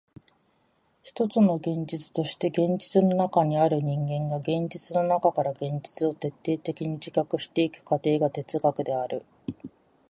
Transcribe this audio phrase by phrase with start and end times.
[1.03, 9.23] ひとつの現実として現実の中にある人間が現実の中から現実を徹底的に自覚してゆく過程が哲学である。